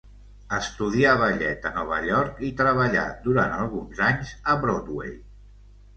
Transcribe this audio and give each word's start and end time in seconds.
Estudià 0.59 1.11
ballet 1.23 1.67
a 1.69 1.73
Nova 1.75 1.99
York 2.07 2.41
i 2.49 2.51
treballà 2.63 3.03
durant 3.27 3.53
alguns 3.59 4.03
anys 4.11 4.33
a 4.55 4.57
Broadway. 4.65 5.15